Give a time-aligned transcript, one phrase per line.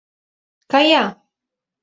[0.71, 1.05] Кая!